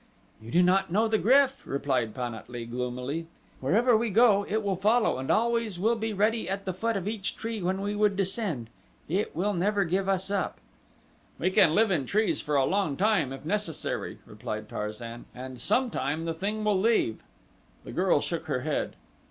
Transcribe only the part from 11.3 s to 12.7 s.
"We can live in the trees for a